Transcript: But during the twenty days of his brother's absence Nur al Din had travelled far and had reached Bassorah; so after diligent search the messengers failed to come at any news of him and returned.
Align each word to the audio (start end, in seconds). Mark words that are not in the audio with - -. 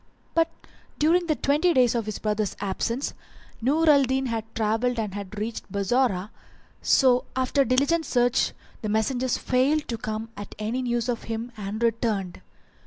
But 0.33 0.49
during 0.97 1.27
the 1.27 1.35
twenty 1.35 1.75
days 1.75 1.93
of 1.93 2.07
his 2.07 2.17
brother's 2.17 2.55
absence 2.59 3.13
Nur 3.61 3.87
al 3.87 4.01
Din 4.01 4.25
had 4.25 4.45
travelled 4.55 4.95
far 4.95 5.03
and 5.05 5.13
had 5.13 5.37
reached 5.37 5.71
Bassorah; 5.71 6.31
so 6.81 7.25
after 7.35 7.63
diligent 7.63 8.07
search 8.07 8.53
the 8.81 8.89
messengers 8.89 9.37
failed 9.37 9.87
to 9.89 9.99
come 9.99 10.29
at 10.35 10.55
any 10.57 10.81
news 10.81 11.07
of 11.07 11.25
him 11.25 11.51
and 11.55 11.83
returned. 11.83 12.41